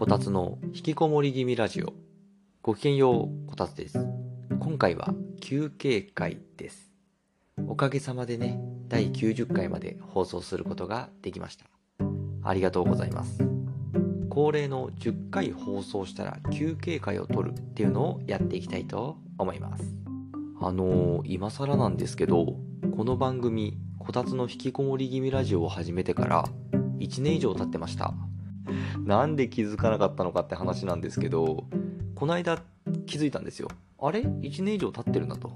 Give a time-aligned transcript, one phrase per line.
[0.00, 1.92] こたつの引きこもり気味ラジオ。
[2.62, 3.98] ごきげんよう、こたつです。
[4.58, 5.12] 今回は
[5.42, 6.90] 休憩会です。
[7.68, 8.58] おかげさまでね、
[8.88, 11.66] 第90回まで放送することができました。
[12.42, 13.46] ありがとうございます。
[14.30, 19.84] 恒例の10回放送したら休憩会を取るっていうのをやっていきたいと思います。
[20.62, 22.56] あのー、今更なんですけど、
[22.96, 26.44] この番組、こたつの引きこもり気味ラジオを始めてから
[27.00, 28.14] 1年以上経ってました。
[29.04, 31.64] なんで気づかなかったのかって話なんですけど、
[32.14, 32.62] この間
[33.06, 33.68] 気づいたんですよ。
[33.98, 35.52] あれ ?1 年以上経ってるなと。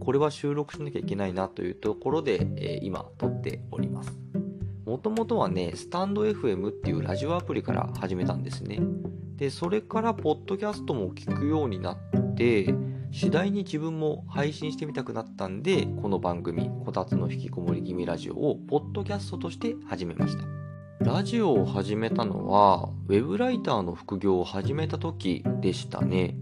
[0.00, 4.18] これは収録しなきゃいけないなというところで、えー、今撮っております。
[4.84, 8.80] もともとはね、スタンド FM っていうラジオアプリから始めたんですね。
[9.36, 12.74] で、それからポッドキャストも聞くようになって、
[13.12, 20.61] 次第に自分も配信してみたくなったんで、この番組、こたつの引きこもり気味ラジオをポッドキャストとして始めました。
[21.04, 26.36] ラジオを始めたのは、ウェブライターの副業を始めた時でしたね。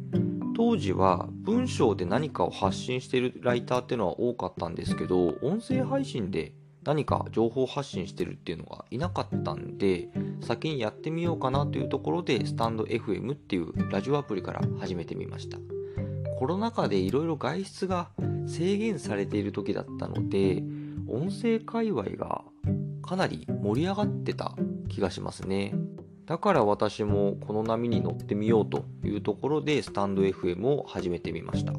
[0.55, 6.53] 当時は文章で何かを発信しているライターっていうのは多かったんですけど、音声配信で
[6.84, 10.11] 何か情報発信してるっていうのがいなかったんで、
[10.43, 15.59] 先にやってみようかなというところで、スタンド FM っていうラジオアプリから始めてみました。
[16.39, 18.11] コロナ禍でいろいろ外出が
[18.47, 20.62] 制限されている時だったので、
[21.09, 22.45] 音声界隈が
[23.11, 24.55] かなり盛り上がってた
[24.89, 25.75] 気がしますね。
[26.27, 31.72] だから私もこの波に乗ってみようというところでスタンド FM を始めてみました。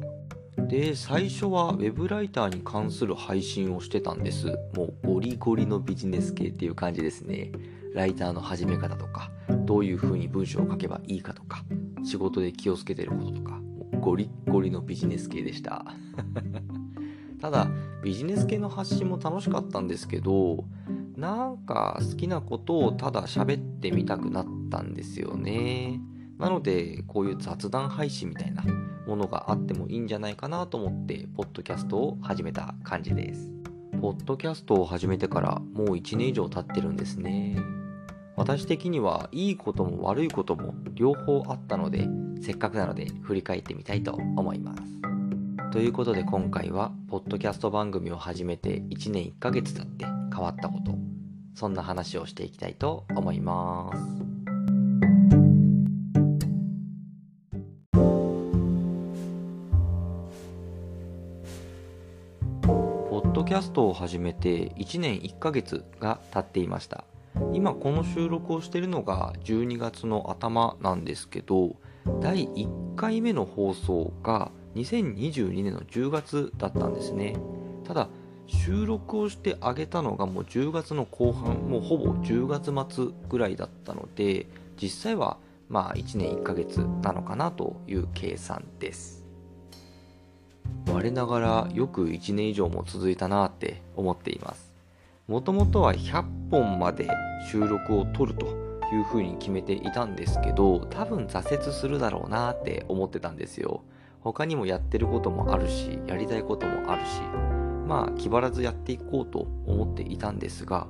[0.66, 4.48] で、最初は web ライターに関する配信をしてたんです。
[4.76, 7.50] もうゴリゴリのビジネス系っていう感じですね。
[7.94, 9.30] ライターの始め方とか、
[9.64, 11.64] どういう風に文章を書けばいいかとか、
[12.04, 13.58] 仕事で気をつけてることとか、
[14.02, 15.86] ゴリッゴリのビジネス系でした。
[17.40, 17.70] ただ、
[18.04, 20.64] ビジネス系の発信も楽しかったんですけど、
[21.22, 26.00] なんか好きなことをただ喋ってみたくなったんですよね。
[26.36, 28.64] なので、こういう雑談配信みたいな
[29.06, 33.52] ものがあってもいいんじゃないかなと思って、ポッドキャストを始めた感じです。
[34.00, 37.56] ポッドキャストを始めてからもう1年以上経ってるんですね。
[38.34, 42.08] 私的にはいいことも悪いことも両方あったので、
[42.40, 44.82] せっかくなので振り返ってみたいと思います。
[45.70, 51.01] ということで今回は、ポッドキャスト番組を始めて1年1ヶ月経って変わったこと、
[51.54, 53.98] そんな話をしていきたいと思います。
[63.08, 67.04] ポッドキャストを始めて1年1ヶ月が経っていました。
[67.52, 71.76] 今この収録をしているのが12月の頭なんですけど、
[72.20, 77.36] 第1回目の放送が2022年の10月だったんですね。
[77.84, 78.08] ただ、
[78.52, 84.46] 収録をしてあげたのがもう10月の後半、もうほぼ10月末ぐらいだったので、
[84.80, 89.24] 実際はまあ1年1ヶ月なのかなという計算です。
[90.86, 94.72] 我ながらよく1年以上も続いたなって思っています。
[95.26, 97.08] もともとは100本まで
[97.50, 98.46] 収録を撮ると
[98.92, 103.82] いうふうに決めていたんですけど、多分挫折するだろうなって思ってたんですよ。
[104.20, 107.20] 他にもやってることもあるし、やりたいこともあるし、
[107.86, 110.86] まあ気張らずやっていこうと思っていたんですが、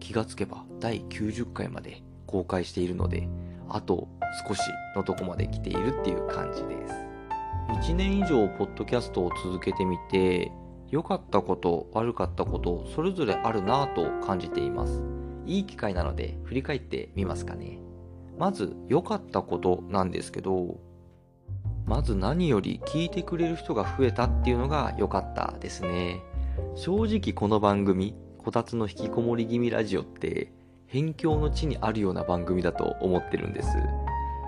[0.00, 3.28] 気がつけば第90回まで公開しているので、
[3.68, 4.08] あと
[4.46, 4.60] 少し
[4.94, 6.94] のとこまで来ているっていう感じです。
[7.90, 10.52] 1年以上ポッドキャストを続けてみて、
[10.90, 15.02] 良かったこと、悪かったこと、それぞれあるなぁと感じています。
[15.46, 17.78] いい機会なので振り返ってみますかね。
[18.38, 20.78] まず良かったことなんですけど、
[21.86, 26.22] まず何より聞いてくれる人が増えたっていうのが良かったですね。
[26.76, 30.52] 正直この番組、こたつの引きこもり気味ラジオって、
[30.88, 33.68] 辺境の地にあるような番組だと思ってるんです。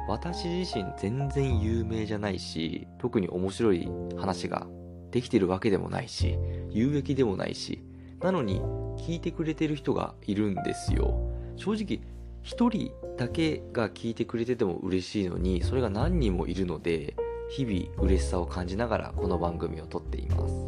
[0.08, 4.66] 私自身全然有名じゃないし、特に面白い話が
[5.10, 6.38] できてるわけでもないし、
[6.70, 7.82] 有益でもないし、
[8.20, 8.60] なのに
[8.98, 11.18] 聞いてくれてる人がいるんですよ。
[11.56, 12.00] 正直
[12.42, 17.16] 一人だけが聞いてくれてても嬉しいのに、それが何人もいるので、
[17.48, 20.65] 日々嬉しさを感じながらこの番組を撮っています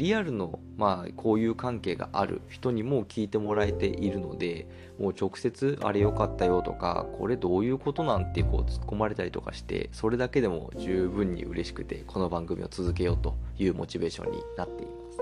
[0.00, 4.66] リアルのまあこういう関係がある人にも聞いてもらえているので
[4.98, 15.18] もう直接あれ良かったよとかこれどういうことなんてこう突っ込まれたりとかしてそれだけでも十分に嬉しくてこの番組を続けようというモチベーションになっています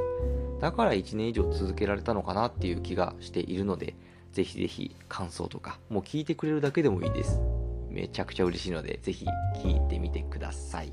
[0.60, 3.94] だから1年以上続けられたのかなっていう気がしているので
[4.32, 7.40] ぜひぜひ感想とかもう聞いてくれるだけでもいいです
[7.90, 9.26] めちゃくちゃ嬉しいので、ぜひ
[9.56, 10.92] 聞いてみてください。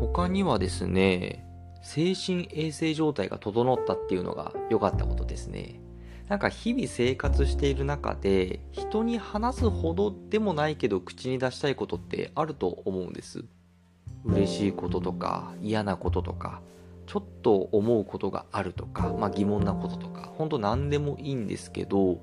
[0.00, 1.47] 他にはですね、
[1.82, 5.80] 精神衛生状態が整ったっていうのが良かったことですね。
[6.28, 13.44] なんか日々生活している中で人に話すほどでもないけど口に出したいことってあると思うんです。
[14.24, 16.60] 嬉しいこととか嫌なこととか
[17.06, 22.20] ちょっと思うことがあるとか、まあ、疑問なこととか本当何でもいいんですけど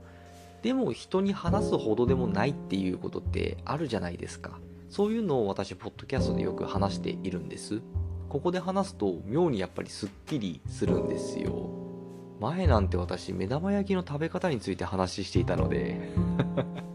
[0.61, 4.59] でも人に話すほどでもないっていうことってあるじゃないですか。
[4.89, 7.81] そういうのを私ポッドキャストでよく話しているんです。
[8.35, 11.69] ここで話すと妙にやっぱりすっきりするんですよ。
[12.41, 16.11] 前なんて私目玉焼きの食べ方について話していたので。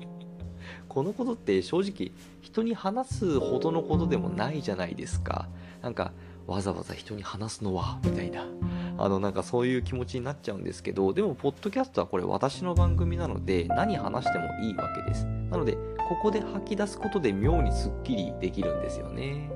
[0.86, 5.48] このことって正直人に話すほどのことでもないじゃないですか。
[5.80, 6.12] なんか
[6.46, 8.44] わざわざ人に話すのはみたいな。
[8.98, 15.24] あのなんかそういう気持ちになっちゃうんですけどでもポッドキャストはこれ私の番組なので何話してもいいわけです。
[15.24, 19.50] なのでここで吐き出すことで妙にすっきりできるんですよね。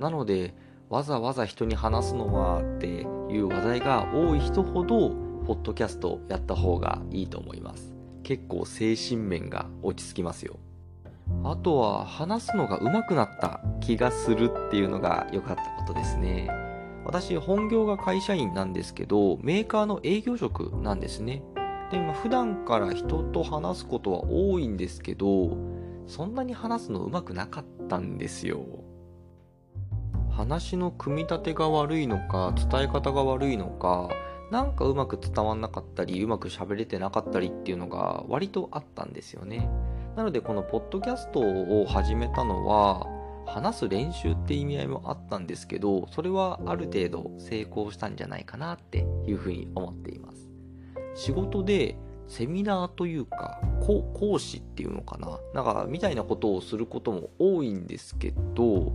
[0.00, 0.54] なので
[0.92, 5.08] わざわざ人に話すのはっていう話題が多い人ほど
[5.46, 10.58] ポッドキャストやった方がいいと思います結構精神面が落ち着きますよ
[11.44, 16.50] あとは話すのが上手くなった気がするっていうのが良かったことですね。
[17.06, 21.42] 私、本業が会社員なんですけど、メーカーの営業職なんですね。
[21.90, 25.56] で、まあ、普段から人と話すことは多いんですけど、
[26.06, 28.60] そんなに話すの上手くなかったんですよ。
[30.42, 34.08] 話の組み立てが悪いのか、伝え方が悪いのか、
[34.50, 39.70] なんかうまく伝わんなかったり、うまく喋れてなかったりっていうのが割とあったんですよね。
[40.16, 43.06] なのでこのポッドキャストを始めたのは
[43.46, 50.50] 話す練習って意味合いもあったんですけどそれはある程度成功したんじゃないかなっていうふうに思っています
[51.14, 51.96] 仕事で
[52.28, 58.92] セミナーというか講師っていうのかななんかみたいなことをすることも多いんですけど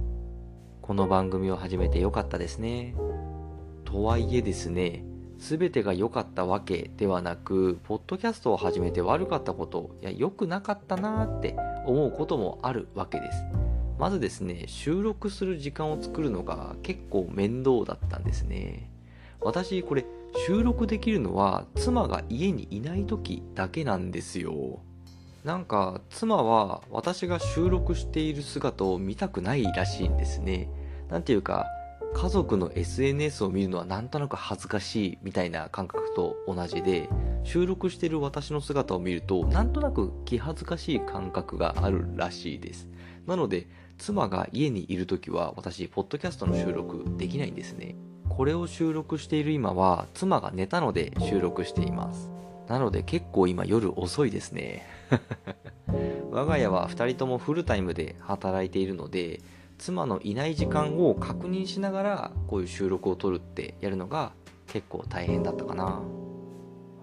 [0.88, 2.96] この番組を始めてよかったですね
[3.84, 5.04] とはいえですね
[5.38, 11.56] 全てが良かったわけではなく、ポッドキャストを始めて悪かったこと、いや、良くなかったなーって
[11.86, 13.44] 思うこともあるわけです。
[14.00, 18.90] まずですね、収録する時間を作るのが結構面倒だったんですね。
[19.42, 20.06] 私、これ、
[20.48, 24.80] 収録できるのは妻が家にいない時だけなんですよ。
[25.44, 30.68] なんか、妻は私が収録している姿を見たくないらしいんですね。
[31.10, 31.68] なんていうか、
[32.14, 37.10] 家族の SNS を見るのはなんとなく恥ずかしいみたいな感覚と同じで
[37.44, 42.90] 収録してる私の姿を見るとなんとなく気恥ずかしい感覚があるらしいです。
[43.28, 43.68] なので
[43.98, 47.96] 妻が家にいる時は私ポッドキャストの収録できないんですね。
[48.30, 52.32] これを収録している今は妻が寝たので収録しています。
[52.68, 54.86] なので結構今夜遅いですね。
[56.32, 59.42] 我が家は2人ともフルタイムで働いているので
[59.78, 64.32] 妻のいない時間を確認しながらこういう収録を撮るってやるのが
[64.68, 66.02] 結構大変だったかな。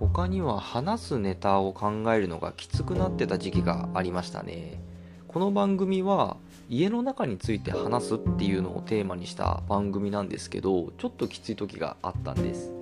[0.01, 4.83] 他には話すネタを考えるのがきつくなってた時期がありましたね。
[5.29, 6.37] この番組は
[6.69, 12.73] 家の中について話すっていうのをテーマにした番組なんですけどちょっときつい時があったんです。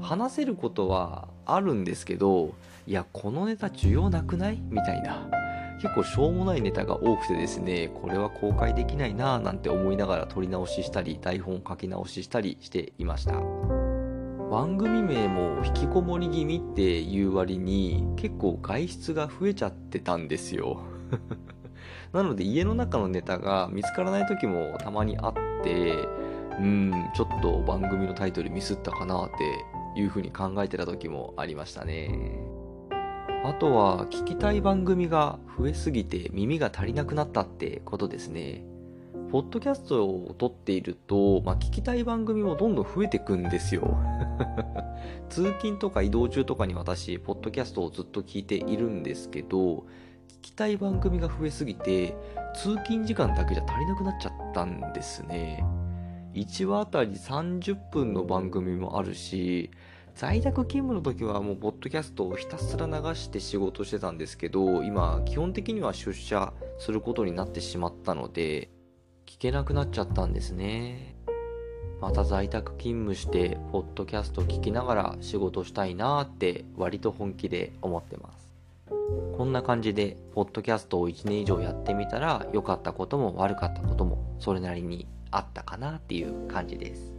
[0.00, 2.54] 話せることはあるんですけど
[2.86, 4.60] いやこのネタ需要なくない？
[4.70, 5.37] みたいな。
[5.80, 13.34] 結構しょうもないネタが多くてですね、これは公開できないなぁなんて思いながら撮り直ししたり、台本書き直ししたりしていました。
[14.50, 20.80] 番組名も引きこもり気味っていう割に結構外出が増えちゃってたんですよ。
[22.12, 25.94] なので家の中のネタが見つからない時もたまにあって、
[26.58, 29.28] うん、ちょっと番組のタイトルミスったかなっ
[29.94, 32.57] ていう風に考えてた時もありましたね。
[33.44, 38.64] あとは聞きたい番組が増えすぎて耳が足りなくなったってことですね。
[39.30, 43.98] ポッドキャストを撮っていると、まあ、聞きたい番組もどんどん増えてくんですよ。
[45.28, 49.84] 通勤とか移動中とかに私、ポッドキャストをずっと聞いているんですけど、
[50.28, 52.16] 聞きたい番組が増えすぎて、
[52.54, 55.62] 通勤時間だけじゃ足りなくなっちゃったんですね。
[56.32, 59.70] 1話あたり30分の番組もあるし、
[60.18, 68.68] 在宅勤務の時はもうポッドキャストをひたすら流して仕事してたんですけど今基本的には出社することになってしまったので
[69.26, 71.14] 聞けなくなっちゃったんですね。
[72.00, 78.52] また在宅勤務してポッドキャスト聞きながら仕事したいなーって割と本気で思ってます。
[79.36, 87.17] こんな感じでポッドキャストを1年以上やってみたら良かったことも悪かったこともそれなりにあったかなっていう感じです。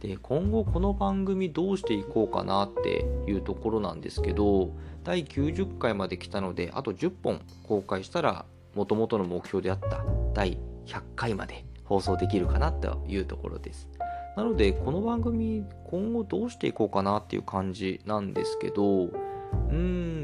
[0.00, 13.88] で今後この番組どうしていこうかなっていうところなんですけど第90回まで来たのであと10本公開したらもともとの目標であった第100回まで放送できるかなというところです
[14.36, 19.76] なのでこの番組今後どうしていこうかなっていう感じなんですけどうー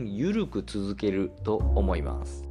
[0.05, 2.46] ん、ゆるく続けると思います。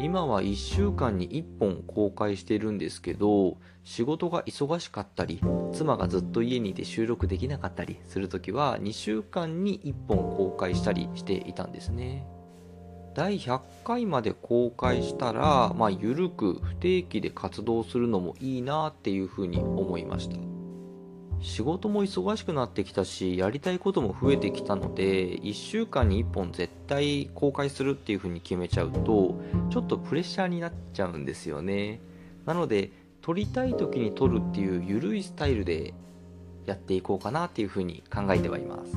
[0.00, 5.40] 今は1週間に1本公開してるんですけど、仕事が忙しかったり、
[5.72, 12.26] 妻がずっと家にいて収録できなかったりするときは2週間に1本公開したりしていたんですね。
[13.14, 20.53] 第100回まで公開したら、まあ、ゆるく不定期で活動するのもいいなっていうふうに思いました。
[21.44, 32.00] 仕事も忙しくなってきたし、やりたいことも増えてきたので、1週間に1本絶対公開するっていう風に決めちゃうと、ちょっとプレッシャーになっちゃうんですよね。
[32.46, 35.92] なので、撮りたい時に撮るっていう緩いスタイルで
[36.64, 38.96] やっていこうかなっていう風に考えてはいます。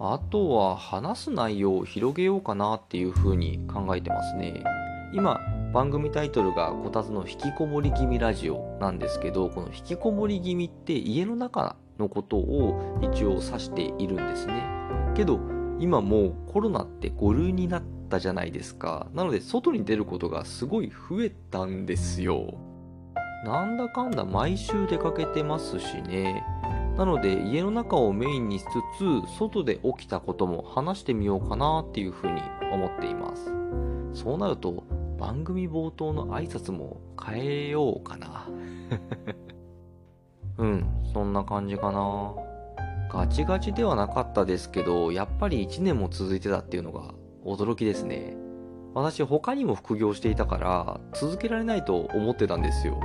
[0.00, 4.64] あとは話す内容を広げようかなっていう風に考えてますね。
[5.12, 5.38] 今、
[5.72, 14.62] 番組タイトルがこたつの引きこもり気味ラジオなんですけど、この引きこもり気味って家の中のことを一応指しているんですね。
[15.14, 15.40] けど、
[15.80, 19.06] 今もうコロナって5類になったじゃないですか。
[19.14, 22.52] なので、外に出ることがすごい増えたんですよ。
[23.46, 26.44] なんだかんだ毎週出かけてますしね。
[26.98, 28.64] なので、家の中をメインにし
[28.98, 33.50] つつ、外で起きたことも話してみようかなっていうふうに思っています。
[34.12, 34.84] そうなると、
[35.22, 38.48] 番組冒頭の挨拶も変えようかな。
[40.58, 42.34] うん、そんな感じかな。
[43.08, 47.14] ガチガチではなかったですけど、やっぱり1年も続いてたっていうのが
[47.44, 48.36] 驚きですね。
[48.94, 52.98] 私他にも副業していたから続けられないと思ってたんですよ。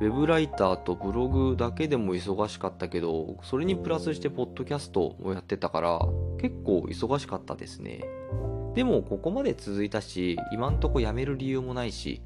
[0.00, 6.00] ウェブライターとブログだけでも忙しかったけど、それにプラスしてポッドキャストもやってたから
[6.40, 8.00] 結構忙しかったですね。
[8.80, 12.22] でもここまで続いたし、今んとこやめる理由もないし、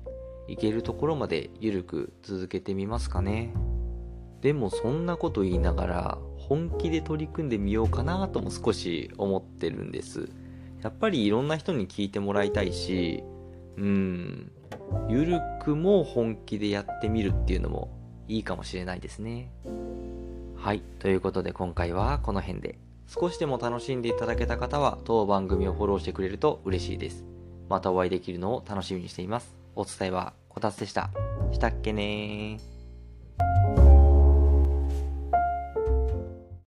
[0.47, 3.53] いけるところまでゆるく続けてみますかね。
[4.41, 10.29] でもそんなこと言いながら、本気で取り組んでみようかなとも少し思ってるんです。
[10.81, 13.25] やっぱりいろんな人に聞いてもらいたいし、
[13.77, 14.53] うん、
[15.09, 17.91] ゆるくも本気でやってみるっていうのも
[18.29, 19.51] いいかもしれないですね。
[20.55, 22.84] はい、ということで今回はこの辺で。
[23.07, 27.25] 少しでも楽しんでいただけた方は当番組をフォローしてくれると嬉しいです。
[27.69, 29.55] またお会いできるのを楽しみにしています。
[29.77, 31.11] お伝えはこたつでした。
[31.53, 32.74] したっけねー。